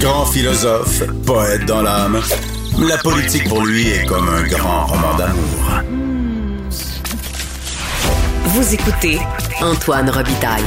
[0.00, 2.20] Grand philosophe, poète dans l'âme,
[2.88, 5.82] la politique pour lui est comme un grand roman d'amour.
[8.44, 9.18] Vous écoutez
[9.60, 10.62] Antoine Robitaille,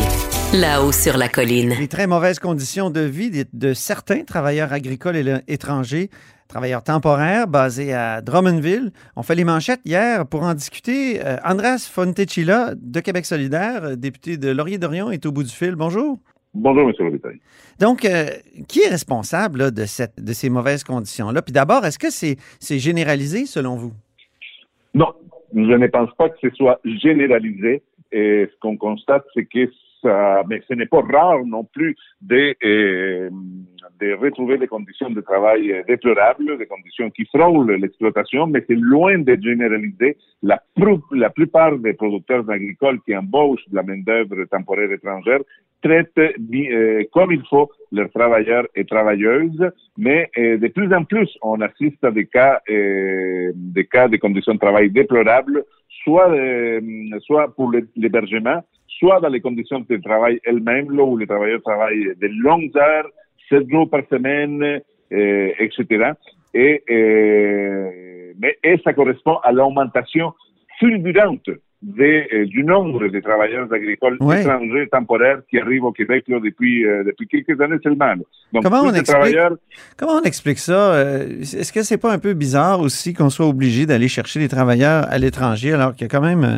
[0.53, 1.69] là-haut sur la colline.
[1.79, 6.09] Les très mauvaises conditions de vie de, de certains travailleurs agricoles et le- étrangers,
[6.47, 8.91] travailleurs temporaires basés à Drummondville.
[9.15, 11.21] On fait les manchettes hier pour en discuter.
[11.25, 15.75] Euh, Andras Fontecilla de Québec solidaire, député de Laurier-Dorion, est au bout du fil.
[15.75, 16.19] Bonjour.
[16.53, 16.93] Bonjour, M.
[16.97, 17.39] Robitaille.
[17.79, 18.25] Donc, euh,
[18.67, 21.41] qui est responsable là, de, cette, de ces mauvaises conditions-là?
[21.41, 23.93] Puis d'abord, est-ce que c'est généralisé selon vous?
[24.93, 25.13] Non,
[25.53, 27.83] je ne pense pas que ce soit généralisé.
[28.11, 29.69] Et ce qu'on constate, c'est que
[30.01, 33.29] ça, mais ce n'est pas rare non plus de, euh,
[33.99, 38.75] de retrouver des conditions de travail euh, déplorables, des conditions qui frôlent l'exploitation, mais c'est
[38.75, 40.17] loin d'être généralisé.
[40.41, 40.63] La,
[41.11, 45.41] la plupart des producteurs agricoles qui embauchent de la main-d'œuvre temporaire étrangère
[45.81, 51.29] traitent euh, comme il faut leurs travailleurs et travailleuses, mais euh, de plus en plus,
[51.41, 55.63] on assiste à des cas, euh, des cas de conditions de travail déplorables,
[56.03, 56.31] soit,
[57.21, 62.27] soit pour l'hébergement, soit dans les conditions de travail elles-mêmes, où les travailleurs travaillent de
[62.41, 63.09] longues heures,
[63.49, 66.13] sept jours par semaine, etc.
[66.53, 66.83] Et,
[68.39, 70.33] mais, et ça correspond à l'augmentation
[70.79, 71.49] fulgurante
[71.81, 74.41] des, euh, du nombre de travailleurs agricoles Ouais.
[74.41, 78.13] étrangers temporaires qui arrivent au Québec là, depuis, euh, depuis quelques années seulement.
[78.51, 79.55] Donc, Comment on explique- travailleurs
[79.97, 80.93] Comment on explique ça?
[80.95, 84.49] Euh, Est-ce que c'est pas un peu bizarre aussi qu'on soit obligé d'aller chercher des
[84.49, 86.57] travailleurs à l'étranger alors qu'il y a quand même euh,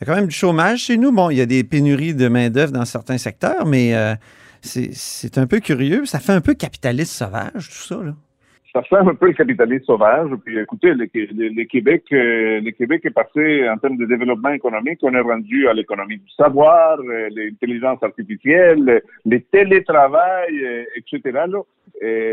[0.00, 1.12] il y a quand même du chômage chez nous?
[1.12, 4.14] Bon, il y a des pénuries de main-d'œuvre dans certains secteurs, mais euh,
[4.62, 6.06] c'est c'est un peu curieux.
[6.06, 7.96] Ça fait un peu capitaliste sauvage, tout ça.
[8.02, 8.14] Là.
[8.82, 10.30] Ça fait un peu le capitalisme sauvage.
[10.44, 15.14] Puis écoutez, le, Québec, euh, le Québec est passé en termes de développement économique, on
[15.14, 21.40] est rendu à l'économie du savoir, euh, l'intelligence artificielle, le télétravail, euh, etc.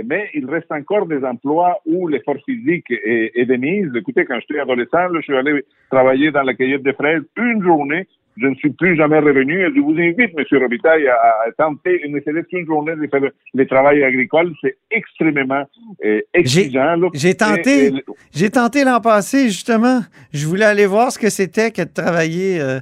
[0.05, 3.95] mais il reste encore des emplois où l'effort physique est, est.
[3.95, 8.07] Écoutez, quand j'étais adolescent, je suis allé travailler dans la cueillette de fraises une journée.
[8.37, 10.59] Je ne suis plus jamais revenu et je vous invite, M.
[10.61, 11.13] Robitaille, à,
[11.47, 13.21] à tenter une serait une journée de faire
[13.53, 14.51] le travail agricole.
[14.61, 15.63] C'est extrêmement
[16.03, 16.97] euh, exigeant.
[17.13, 17.91] J'ai tenté,
[18.33, 20.01] j'ai tenté l'an passé, justement.
[20.33, 22.79] Je voulais aller voir ce que c'était que de travailler euh,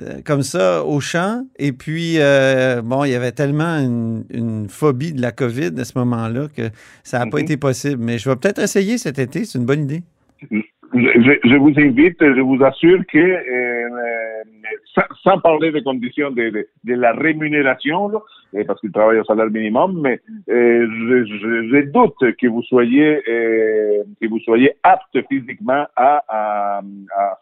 [0.00, 1.42] euh, comme ça au champ.
[1.58, 5.84] Et puis, euh, bon, il y avait tellement une, une phobie de la COVID à
[5.84, 6.62] ce moment-là que
[7.02, 7.42] ça n'a pas Mhm.
[7.44, 8.02] été possible.
[8.04, 10.02] Mais je vais peut-être essayer cet été, c'est une bonne idée.
[10.50, 10.58] je,
[11.44, 13.18] je- vous invite, je vous assure que,
[15.22, 18.10] sans, parler des conditions de, la rémunération,
[18.54, 20.20] euh, parce qu'il travaille au salaire minimum, mais
[20.50, 26.80] euh, je, doute que vous soyez euh, que vous soyez apte physiquement à,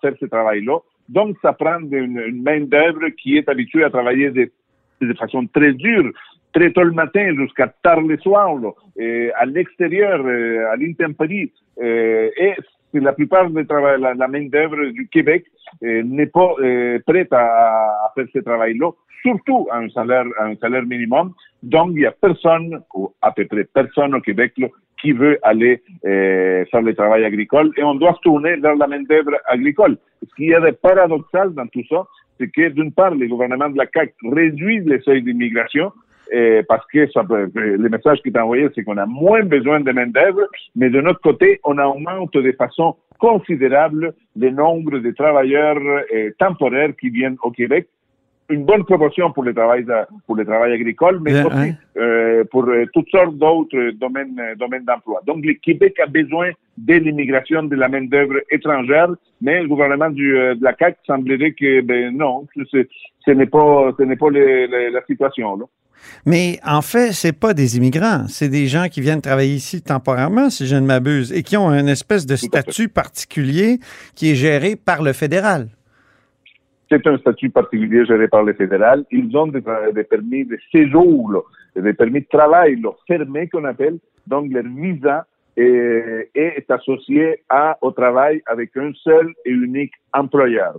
[0.00, 0.78] faire ce travail-là.
[1.08, 4.50] Donc, ça prend une, main d'œuvre qui est habituée à travailler de,
[5.14, 6.12] façon très dure,
[6.52, 8.56] très tôt le matin jusqu'à tard le soir,
[8.96, 11.52] et à l'extérieur, euh, à l'intempérie.
[11.82, 12.54] Et
[12.98, 15.44] la plupart des trava- la, la main-d'œuvre du Québec
[15.82, 18.90] euh, n'est pas euh, prête à, faire ce travail-là,
[19.22, 20.24] surtout à un salaire,
[20.86, 21.32] minimum.
[21.62, 24.54] Donc, il y a personne, ou à peu près personne au Québec,
[25.00, 28.86] qui veut aller euh, faire le travail agricole et on doit se tourner vers la
[28.86, 29.96] main-d'œuvre agricole.
[30.22, 32.06] Ce qui est paradoxal dans tout ça,
[32.38, 35.92] c'est que d'une part, les gouvernements de la CAQ réduisent les seuils d'immigration,
[36.34, 39.80] euh, parce que ça peut, le message qui est envoyé, c'est qu'on a moins besoin
[39.80, 40.42] de main-d'œuvre,
[40.76, 45.78] mais de notre côté, on augmente de façon considérable le nombre de travailleurs
[46.14, 47.88] euh, temporaires qui viennent au Québec.
[48.48, 49.84] Une bonne proportion pour le travail,
[50.26, 51.74] pour le travail agricole, mais Bien, aussi hein.
[51.98, 55.20] euh, pour euh, toutes sortes d'autres domaines, euh, domaines d'emploi.
[55.24, 59.10] Donc, le Québec a besoin de l'immigration de la main-d'œuvre étrangère,
[59.40, 62.84] mais le gouvernement du, de la CAQ semblerait que, ben non, ce,
[63.24, 65.66] ce n'est pas, ce n'est pas le- le- la situation, là.
[66.26, 70.50] Mais en fait, c'est pas des immigrants, c'est des gens qui viennent travailler ici temporairement,
[70.50, 73.78] si je ne m'abuse, et qui ont une espèce de statut particulier
[74.14, 75.68] qui est géré par le fédéral.
[76.90, 79.04] C'est un statut particulier géré par le fédéral.
[79.10, 79.62] Ils ont des,
[79.94, 81.40] des permis de séjour, là,
[81.80, 83.98] des permis de travail là, fermés qu'on appelle.
[84.26, 85.26] Donc, leur visa
[85.56, 90.78] est, est associé à, au travail avec un seul et unique employeur.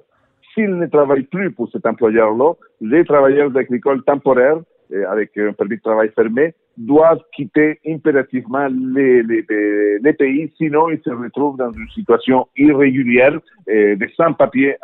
[0.53, 4.70] S'ils ne travaillent plus pour cet employeur-là, les travailleurs agricoles temporaires, euh,
[5.09, 11.09] avec un permis de travail fermé, doivent quitter impérativement les, les, pays, sinon ils se
[11.09, 13.39] retrouvent dans une situation irrégulière,
[13.69, 14.75] euh, de sans-papiers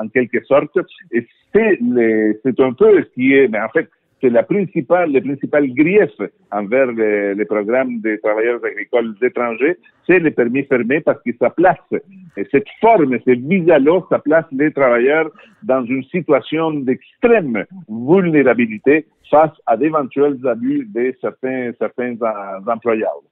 [0.00, 0.76] en quelque sorte.
[1.12, 3.88] Et c'est un peu ce qui est, mais en fait,
[4.20, 6.10] c'est la principale, le principal grief
[6.50, 9.76] envers les, les, programmes des travailleurs agricoles étrangers,
[10.06, 11.76] c'est les permis fermés parce que ça place,
[12.36, 15.30] et cette forme, ce visa-là, ça place les travailleurs
[15.62, 22.14] dans une situation d'extrême vulnérabilité face à d'éventuels abus de certains, certains
[22.66, 23.22] employeurs.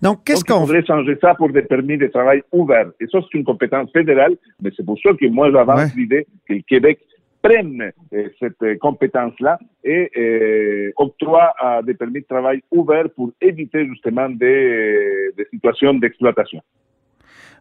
[0.00, 2.90] Donc, qu'est-ce qu'on voudrait changer ça pour des permis de travail ouverts.
[3.00, 6.54] Et ça, c'est une compétence fédérale, mais c'est pour ça que moi, j'avance l'idée que
[6.54, 6.98] le Québec
[7.42, 11.54] prenne euh, cette euh, compétence-là et euh, octroie
[11.84, 16.62] des permis de travail ouverts pour éviter justement des, des situations d'exploitation.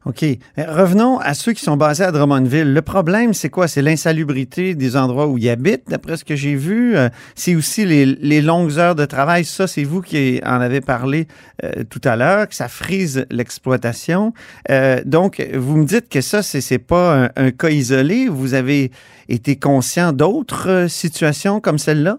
[0.05, 0.25] OK.
[0.57, 2.73] Revenons à ceux qui sont basés à Drummondville.
[2.73, 3.67] Le problème, c'est quoi?
[3.67, 6.95] C'est l'insalubrité des endroits où ils habitent, d'après ce que j'ai vu.
[7.35, 9.43] C'est aussi les, les, longues heures de travail.
[9.43, 11.27] Ça, c'est vous qui en avez parlé
[11.63, 14.33] euh, tout à l'heure, que ça frise l'exploitation.
[14.71, 18.27] Euh, donc, vous me dites que ça, c'est pas un, un, cas isolé.
[18.27, 18.89] Vous avez
[19.29, 22.17] été conscient d'autres euh, situations comme celle-là?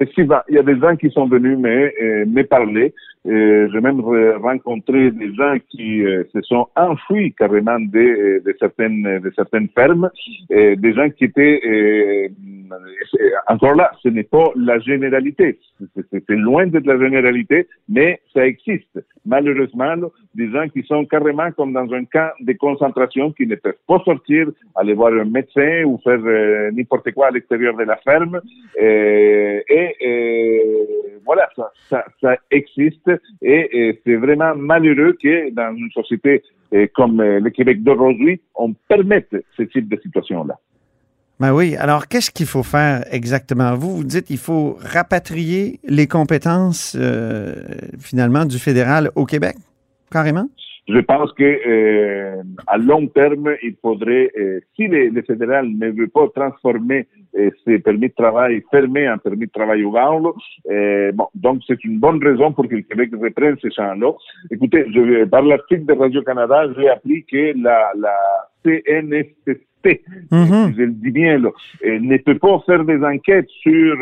[0.00, 2.92] Effectivement, il y a des gens qui sont venus me, me parler
[3.24, 9.20] j'ai même rencontré des gens qui euh, se sont enfouis carrément de, euh, de, certaines,
[9.20, 10.10] de certaines fermes,
[10.48, 12.28] et des gens qui étaient euh,
[13.48, 15.58] encore là, ce n'est pas la généralité,
[15.94, 19.04] c'est loin d'être la généralité, mais ça existe.
[19.24, 19.94] Malheureusement,
[20.34, 24.00] des gens qui sont carrément comme dans un camp de concentration, qui ne peuvent pas
[24.04, 26.20] sortir, aller voir un médecin ou faire
[26.72, 28.40] n'importe quoi à l'extérieur de la ferme,
[28.78, 29.62] et,
[30.00, 30.80] et
[31.24, 31.48] voilà,
[31.88, 33.10] ça, existe
[33.42, 36.42] et, c'est vraiment malheureux que dans une société
[36.72, 40.58] euh, comme euh, le Québec d'aujourd'hui, on permette ce type de situation-là.
[41.40, 41.74] Ben oui.
[41.76, 43.74] Alors, qu'est-ce qu'il faut faire exactement?
[43.74, 47.54] Vous, vous dites qu'il faut rapatrier les compétences, euh,
[47.98, 49.56] finalement, du fédéral au Québec,
[50.12, 50.44] carrément?
[50.86, 56.08] Je pense que euh, à long terme, il faudrait, euh, si le, fédéral ne veut
[56.08, 57.06] pas transformer
[57.64, 62.22] ses permis de travail fermés en permis de travail ouvert, bon, donc c'est une bonne
[62.22, 64.12] raison pour que le Québec reprenne ces champs-là.
[64.50, 68.16] Écoutez, je, par l'article de Radio-Canada, j'ai appris que la, la
[69.82, 70.00] CNSST,
[70.30, 70.74] mm-hmm.
[70.76, 71.50] je le dis bien, là,
[71.84, 73.96] ne peut pas faire des enquêtes sur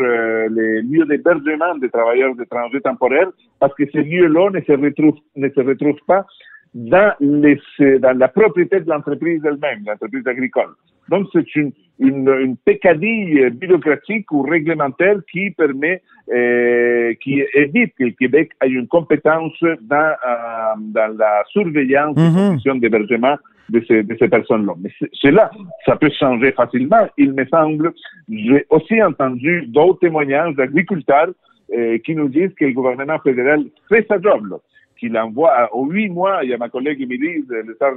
[0.49, 3.29] les lieux d'hébergement des travailleurs étrangers temporaires
[3.59, 6.25] parce que ces lieux-là ne se retrouvent, ne se retrouvent pas
[6.73, 7.59] dans, les,
[7.99, 10.69] dans la propriété de l'entreprise elle-même, l'entreprise agricole.
[11.09, 18.03] Donc, c'est une, une, une, pécadille bureaucratique ou réglementaire qui permet, euh, qui évite que
[18.05, 22.49] le Québec ait une compétence dans, euh, dans la surveillance des mm-hmm.
[22.49, 23.37] conditions d'hébergement
[23.69, 24.73] de ces, de ces personnes-là.
[24.81, 25.51] Mais cela,
[25.85, 27.07] ça peut changer facilement.
[27.17, 27.93] Il me semble,
[28.29, 31.29] j'ai aussi entendu d'autres témoignages d'agriculteurs
[31.73, 34.59] euh, qui nous disent que le gouvernement fédéral fait sa job.
[34.99, 36.43] Qu'il envoie aux huit mois.
[36.43, 37.93] Il y a ma collègue Émilie, le star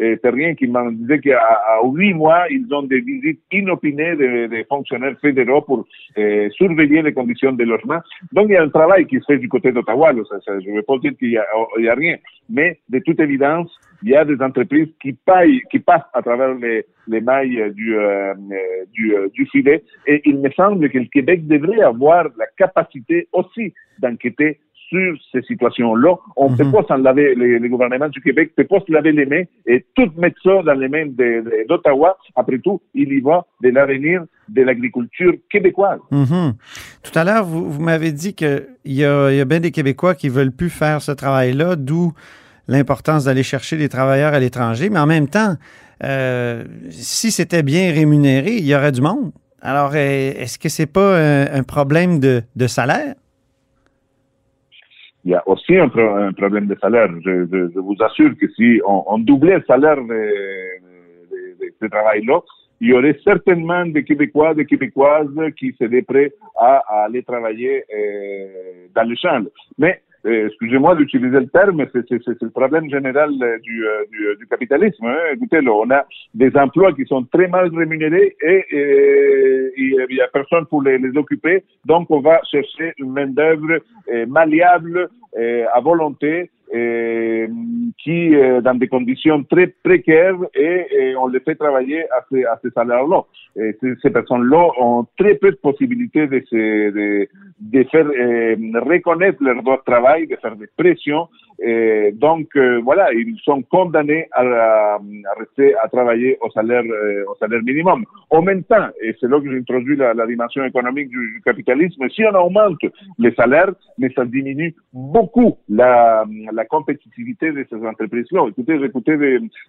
[0.00, 1.40] euh, terrien, qui m'a disait qu'à
[1.84, 7.52] huit mois, ils ont des visites inopinées des, fonctionnaires fédéraux pour euh, surveiller les conditions
[7.52, 8.00] de logement.
[8.32, 10.12] Donc, il y a un travail qui se fait du côté d'Ottawa.
[10.12, 12.16] Je ne veux pas dire qu'il n'y a, a, rien,
[12.48, 13.70] mais de toute évidence,
[14.02, 15.16] il y a des entreprises qui
[15.70, 18.34] qui passent à travers les, les mailles euh,
[18.86, 19.82] du filet.
[20.06, 25.42] Et il me semble que le Québec devrait avoir la capacité aussi d'enquêter sur ces
[25.42, 26.14] situations-là.
[26.36, 26.72] On ne peut mhm.
[26.72, 29.84] pas s'en laver, les, gouvernements du Québec ne peut pas se laver les mains et
[29.94, 31.06] tout mettre ça dans les mains
[31.68, 32.16] d'Ottawa.
[32.34, 36.00] Après tout, il y va de l'avenir de l'agriculture québécoise.
[36.10, 36.54] Mhm.
[37.02, 40.14] Tout à l'heure, vous, vous m'avez dit qu'il y a, y a bien des Québécois
[40.14, 42.12] qui veulent plus faire ce travail-là, d'où
[42.66, 44.88] l'importance d'aller chercher des travailleurs à l'étranger.
[44.90, 45.54] Mais en même temps,
[46.04, 49.32] euh, si c'était bien rémunéré, il y aurait du monde.
[49.60, 53.14] Alors, est-ce que c'est pas un, un problème de, de salaire?
[55.28, 57.10] Il y a aussi un, problème de salaire.
[57.22, 60.26] Je, vous assure que si on, doublait le salaire de,
[61.78, 62.40] ce travail-là,
[62.80, 68.86] il y aurait certainement des Québécois, des Québécoises qui seraient prêts à, aller travailler euh,
[68.94, 69.44] dans le champ.
[69.76, 75.06] Mais excusez-moi d'utiliser le terme, c'est le problème général euh, du, euh, du, du, capitalisme.
[75.06, 75.16] Hein.
[75.34, 78.64] Écoutez, là, on a des emplois qui sont très mal rémunérés et,
[79.76, 81.62] il n'y a personne pour les, les, occuper.
[81.84, 83.78] Donc, on va chercher une main-d'œuvre
[84.26, 85.08] malléable
[85.72, 92.02] à volonté euh, qui, euh, dans des conditions très précaires, et, on les fait travailler
[92.10, 93.22] à ces, à ces salaires-là.
[94.02, 97.26] Ces personnes-là ont très peu de possibilités de, se,
[97.60, 101.28] de, faire reconnaître leur droit de travail, de faire des pressions
[101.60, 104.98] Et donc euh, voilà, ils sont condamnés à, à,
[105.38, 108.04] rester à travailler au salaire euh, au salaire minimum.
[108.30, 112.08] En même temps, et c'est là que j'introduis la, la, dimension économique du, du, capitalisme,
[112.10, 112.78] si on augmente
[113.18, 118.46] les salaires, mais ça diminue beaucoup la, la compétitivité de ces entreprises-là.
[118.50, 119.18] Écoutez, j'écoutais,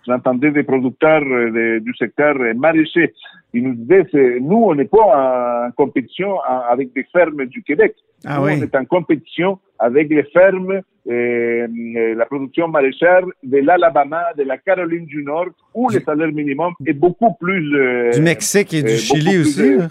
[0.06, 3.14] j'entendais des producteurs de, du secteur maraîcher.
[3.54, 7.96] Ils nous disaient, nous, on n'est pas en compétition avec des fermes du Québec.
[8.26, 8.54] Ah nous, oui.
[8.60, 11.68] on est en compétition avec les fermes, euh,
[12.16, 16.94] la production maraîchère de l'Alabama, de la Caroline du Nord, où le salaire minimum est
[16.94, 17.76] beaucoup plus...
[17.76, 19.62] Euh, du Mexique et du euh, Chili aussi.
[19.62, 19.88] plus, là.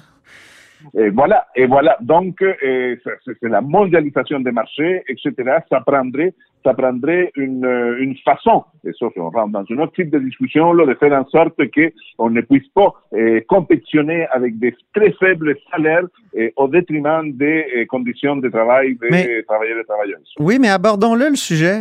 [0.95, 1.97] et voilà, et voilà.
[2.01, 5.33] Donc, euh, c'est la mondialisation des marchés, etc.
[5.71, 9.93] Ça prendrait, ça prendrait une, euh, une façon, et sauf qu'on rentre dans une autre
[9.95, 14.27] type de discussion, là, de faire en sorte que on ne puisse pas euh, compétitionner
[14.33, 16.05] avec des très faibles salaires
[16.57, 20.33] au détriment des euh, conditions de travail des Mais- travailleurs et travailleuses.
[20.39, 21.79] Oui, mais abordons-le le sujet.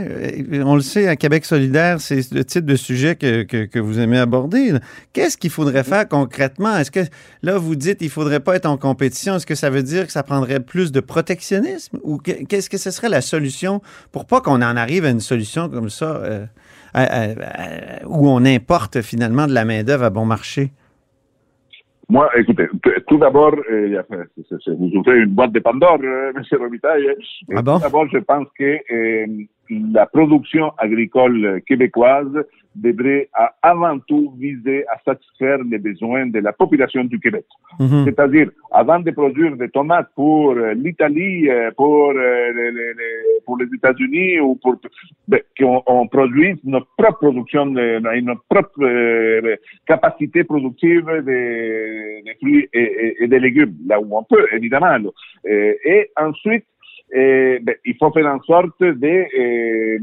[0.66, 4.00] On le sait, à Québec solidaire, c'est le type de sujet que, que, que vous
[4.00, 4.72] aimez aborder.
[5.14, 6.76] Qu'est-ce qu'il faudrait faire concrètement?
[6.78, 7.02] Est-ce que
[7.44, 9.36] là, vous dites qu'il ne faudrait pas être en compétition?
[9.36, 12.00] Est-ce que ça veut dire que ça prendrait plus de protectionnisme?
[12.04, 13.82] Ou que- qu'est-ce que ce serait la solution
[14.12, 16.46] pour pas qu'on en arrive à une solution comme ça euh,
[16.94, 20.72] à- à- à- où on importe finalement de la main-d'œuvre à bon marché?
[22.10, 22.68] Moi, écoutez,
[23.10, 24.02] tout d'abord, euh,
[24.80, 26.44] vous ouvrez une boîte de Pandore, euh, M.
[26.62, 27.08] Robitaille.
[27.54, 27.76] Ah bon?
[27.76, 29.26] Tout d'abord, je pense que euh,
[29.70, 32.32] la production agricole québécoise
[32.84, 33.30] devrait
[33.62, 37.46] avant tout viser à satisfaire les besoins de la population du Québec.
[37.80, 38.06] Mhm.
[38.06, 43.40] C'est-à-dire, avant de produire des tomates pour euh, l'Italie, euh, pour, euh, les, les- les-
[43.46, 44.76] pour les États-Unis ou pour
[45.28, 52.80] ben, qu'on on produise notre propre production, notre propre capacité productive des, des fruits et,
[52.82, 54.96] et- et des légumes, là où on peut, évidemment.
[55.46, 56.66] et ensuite,
[57.14, 59.08] il faut faire en sorte de,
[59.40, 59.98] euh,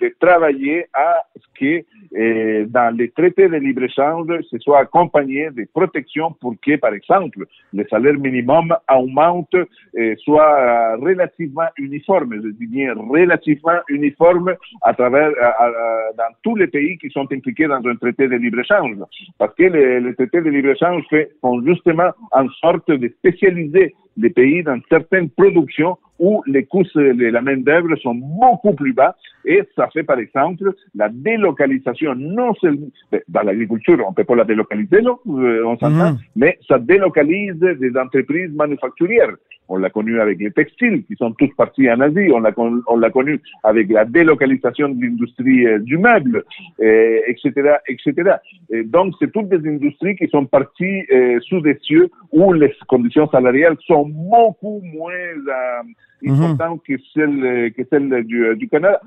[0.00, 1.84] de travailler à ce que
[2.16, 7.44] euh, dans les traités de libre-échange, ce soit accompagné de protections pour que, par exemple,
[7.72, 15.30] le salaire minimum augmente, euh, soit relativement uniforme, je dis bien relativement uniforme à travers,
[15.40, 18.96] à- à- dans tous les pays qui sont impliqués dans un traité de libre-échange.
[19.38, 21.04] Parce que les, les traités de libre-échange
[21.40, 27.26] font justement en sorte de spécialiser les pays dans certaines productions où les coûts de
[27.30, 32.88] la main-d'œuvre sont beaucoup plus bas et ça fait par exemple la délocalisation non seulement
[33.12, 36.18] ben, dans l'agriculture, on peut pas la délocaliser, non, Euh, on s'entend, Mhm.
[36.36, 39.36] mais ça délocalise des entreprises manufacturières.
[39.68, 42.30] On l'a connu avec les textiles qui sont tous partis en Asie.
[42.32, 46.44] On l'a con- on l'a connu avec la délocalisation de l'industrie euh, du meuble,
[46.80, 48.32] euh, etc., etc.
[48.70, 52.72] Et donc, c'est toutes des industries qui sont parties euh, sous des cieux où les
[52.88, 55.82] conditions salariales sont beaucoup moins euh,
[56.30, 59.00] importantes que celles que celles du, euh, du Canada.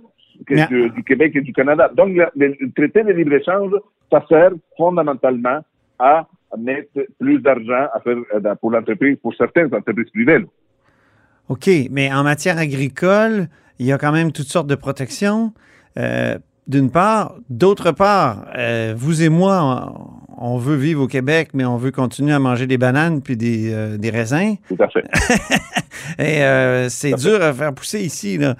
[0.48, 1.92] Que Mais- du, du Québec et du Canada.
[1.96, 2.26] Donc, le,
[2.60, 3.72] le traité de libre-échange,
[4.10, 5.60] ça sert fondamentalement
[6.00, 6.90] à mettre
[7.20, 10.46] plus d'argent euh, pour l'entreprise, pour certaines entreprises privées.
[11.50, 13.48] OK, mais en matière agricole,
[13.80, 15.54] il y a quand même toutes sortes de protections.
[15.98, 16.38] Euh,
[16.68, 17.36] D'une part.
[17.50, 19.92] D'autre part, euh, vous et moi,
[20.40, 23.74] on, veut vivre au Québec, mais on veut continuer à manger des bananes puis des,
[23.74, 24.56] euh, des raisins.
[24.68, 25.04] Tout à fait.
[26.18, 28.38] Et euh, c'est dur à faire pousser ici.
[28.38, 28.56] Là.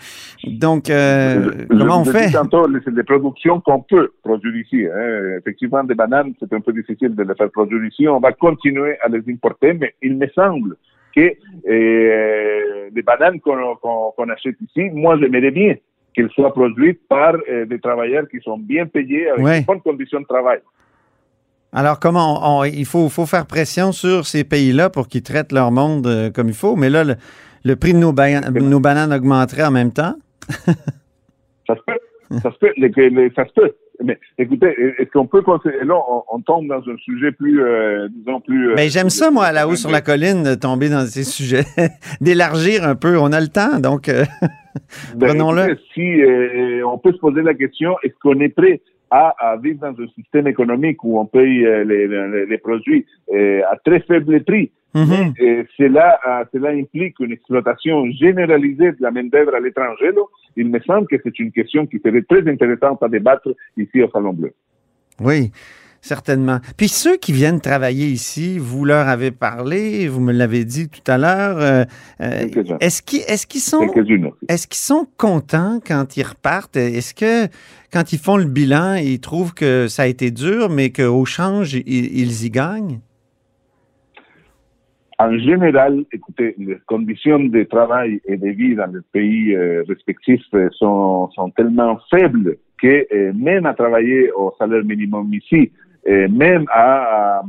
[0.46, 2.32] Donc, euh, Je- comment on fait?
[2.32, 4.86] tantôt, c'est des productions qu'on peut produire ici.
[4.86, 5.38] hein.
[5.40, 8.08] Effectivement, des bananes, c'est un peu difficile de les faire produire ici.
[8.08, 10.76] On va continuer à les importer, mais il me semble
[11.16, 11.32] que
[11.66, 13.76] les bananes qu'on
[14.16, 15.76] qu'on achète ici, moi, j'aimerais bien
[16.14, 17.34] qu'elles soient produites par
[17.68, 19.62] des travailleurs qui sont bien payés avec Ouais.
[19.62, 20.60] de bonnes conditions de travail.
[21.74, 25.52] Alors, comment on- on- il faut, faut faire pression sur ces pays-là pour qu'ils traitent
[25.52, 26.76] leur monde euh, comme il faut.
[26.76, 27.16] Mais là, le,
[27.64, 30.16] le prix de nos, ba- nos bananes augmenterait en même temps.
[31.68, 32.00] Ça se peut.
[32.42, 32.72] Ça se peut.
[32.78, 33.72] Les- les- ça se peut.
[34.04, 38.08] Mais écoutez, est-ce qu'on peut considérer, là, on, on tombe dans un sujet plus, euh,
[38.12, 38.72] disons, plus...
[38.72, 41.66] euh, Ben, j'aime ça, moi, là-haut sur la colline, de tomber dans ces sujets,
[42.22, 43.18] d'élargir un peu.
[43.20, 44.08] On a le temps, donc
[45.16, 45.78] Ben, prenons-le.
[45.94, 46.22] Si
[46.86, 50.08] on peut se poser la question, est-ce qu'on est prêt à, à vivre dans un
[50.16, 54.72] système économique où on paye euh, les, les- les produits euh, à très faible prix
[54.96, 55.34] Mhm.
[55.40, 60.10] Et cela, euh, cela implique une exploitation généralisée de la main-d'œuvre à l'étranger.
[60.58, 64.10] Il me semble que c'est une question qui serait très intéressante à débattre ici au
[64.10, 64.52] Salon Bleu.
[65.22, 65.52] Oui,
[66.02, 66.60] certainement.
[66.78, 71.12] Puis ceux qui viennent travailler ici, vous leur avez parlé, vous me l'avez dit tout
[71.12, 71.58] à l'heure.
[71.60, 71.84] euh,
[72.22, 74.46] euh, est-ce qu'ils sont Quelques-unes aussi.
[74.48, 76.78] est-ce qu'ils sont contents quand ils repartent?
[76.78, 77.52] Est-ce que
[77.92, 81.74] quand ils font le bilan, ils trouvent que ça a été dur, mais qu'au change,
[81.74, 83.00] ils, ils y gagnent?
[85.20, 90.42] en général, écoutez, les conditions de travail et de vie dans les pays euh, respectifs
[90.72, 95.74] sont, sont tellement faibles que euh, même à travailler au salaire minimum ici,
[96.10, 97.42] même à,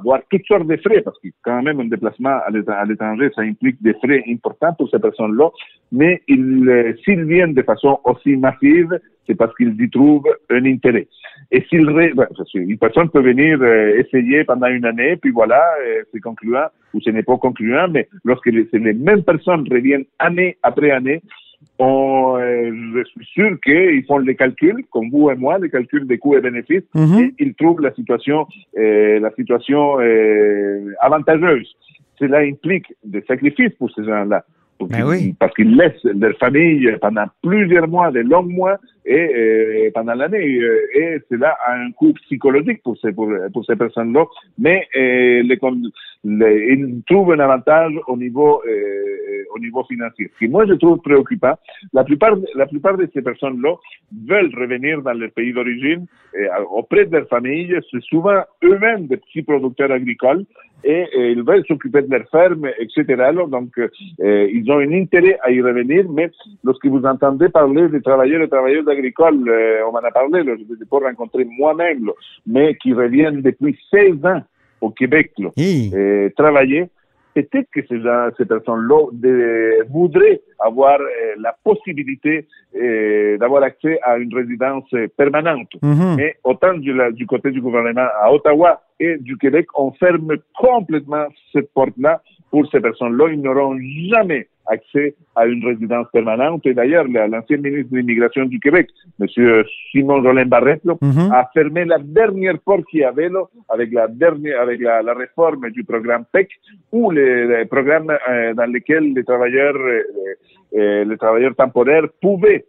[0.00, 3.82] avoir toutes sortes de frais, parce que quand même un déplacement à l'étranger, ça implique
[3.82, 5.48] des frais importants pour ces personnes-là,
[5.92, 11.06] mais euh, s'ils viennent de façon aussi massive, c'est parce qu'ils y trouvent un intérêt.
[11.52, 11.88] Et s'ils,
[12.54, 17.00] une personne peut venir euh, essayer pendant une année, puis voilà, euh, c'est concluant, ou
[17.00, 21.22] ce n'est pas concluant, mais lorsque les mêmes personnes reviennent année après année,
[21.78, 26.06] on, euh, je suis sûr qu'ils font les calculs, comme vous et moi, les calculs
[26.06, 27.18] des coûts et bénéfices, mhm.
[27.18, 31.74] et ils trouvent la situation, euh, la situation euh, avantageuse.
[32.18, 34.44] Cela implique des sacrifices pour ces gens-là.
[34.88, 35.34] Ben oui.
[35.38, 40.58] Parce qu'ils laissent leur famille pendant plusieurs mois, de longs mois, et, euh, pendant l'année.
[40.60, 44.24] Euh, et cela a un coût psychologique pour ces, pour, pour ces personnes-là.
[44.58, 45.58] Mais euh, les,
[46.24, 50.30] les, ils trouvent un avantage au niveau, euh, au niveau financier.
[50.34, 51.54] Ce qui moi je trouve préoccupant,
[51.92, 53.74] la plupart, la plupart de ces personnes-là
[54.28, 56.06] veulent revenir dans leur pays d'origine
[56.70, 57.74] auprès de leur famille.
[57.90, 60.44] C'est souvent eux-mêmes des petits producteurs agricoles
[60.84, 63.04] et, ils veulent s'occuper de leur ferme, etc.
[63.48, 63.70] donc,
[64.18, 66.30] ils ont un intérêt à y revenir, mais
[66.64, 70.54] lorsque vous entendez parler des travailleurs et travailleuses agricoles, euh, on m'en a parlé, là,
[70.56, 72.10] je ne les ai pas rencontrés moi-même,
[72.46, 74.42] mais qui reviennent depuis 16 ans
[74.80, 76.88] au Québec là, euh, travailler.
[77.34, 78.00] Peut-être que ces,
[78.36, 79.06] ces personnes-là
[79.88, 82.46] voudraient avoir euh, la possibilité
[83.38, 85.70] d'avoir accès à une résidence permanente.
[85.82, 86.16] Mm-hmm.
[86.16, 91.26] Mais autant du, du côté du gouvernement à Ottawa et du Québec, on ferme complètement
[91.52, 92.20] cette porte-là
[92.50, 93.28] pour ces personnes-là.
[93.32, 93.76] Ils n'auront
[94.10, 96.64] jamais accès à une résidence permanente.
[96.66, 98.88] Et d'ailleurs, l'ancien ministre de l'Immigration du Québec,
[99.20, 99.26] M.
[99.90, 101.30] Simon Jolin Barrette, mhm.
[101.32, 105.70] a fermé la dernière porte qu'il y avait là, avec la dernière, avec la, réforme
[105.70, 106.48] du programme PEC,
[106.92, 110.02] ou les, programmes euh, dans lesquels les travailleurs, euh,
[110.76, 112.64] euh, les travailleurs temporaires pouvaient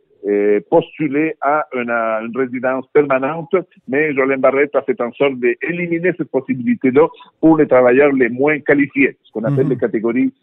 [0.70, 3.56] postuler à une, une, résidence permanente,
[3.88, 7.08] mais Jolin Barrette a fait en sorte d'éliminer cette possibilité-là
[7.40, 9.72] pour les travailleurs les moins qualifiés, ce qu'on appelle mhm.
[9.72, 10.34] les catégories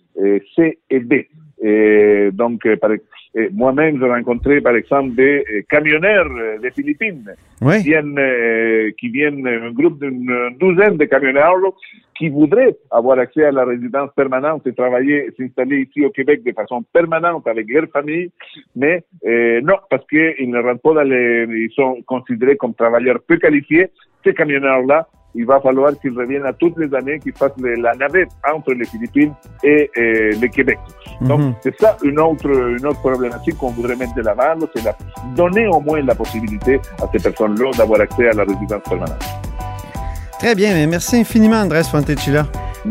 [0.57, 1.15] C et B.
[1.61, 2.65] Et donc,
[3.37, 7.25] euh, moi-même, j'ai rencontré, par exemple, des euh, camionneurs euh, des Philippines
[7.61, 8.21] qui viennent,
[8.99, 11.57] qui viennent, un groupe d'une douzaine de camionneurs
[12.17, 16.53] qui voudraient avoir accès à la résidence permanente et travailler, s'installer ici au Québec de
[16.53, 18.31] façon permanente avec leur famille,
[18.77, 23.37] mais non, parce qu'ils ne rentrent pas dans les, ils sont considérés comme travailleurs peu
[23.37, 23.89] qualifiés.
[24.25, 28.31] Ces camionneurs-là il va falloir qu'ils reviennent à toutes les années, qu'ils fassent la navette
[28.51, 30.79] entre les Philippines et, le Québec.
[31.21, 31.55] Donc, Mhm.
[31.63, 34.97] c'est ça une autre, une autre problématique qu'on voudrait mettre de l'avant, c'est la,
[35.37, 39.25] donner au moins la possibilité à ces personnes-là d'avoir accès à la résidence permanente.
[40.39, 42.47] Très bien, merci infiniment, Andrés Fontecilla.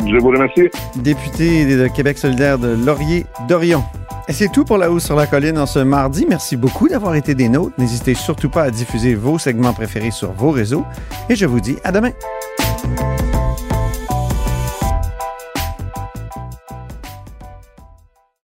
[0.06, 0.70] Je vous remercie.
[0.98, 3.84] Député de Québec solidaire de Laurier-Dorion.
[4.28, 6.26] Et c'est tout pour La Hausse sur la Colline en ce mardi.
[6.28, 7.74] Merci beaucoup d'avoir été des nôtres.
[7.78, 10.84] N'hésitez surtout pas à diffuser vos segments préférés sur vos réseaux.
[11.30, 12.12] Et je vous dis à demain.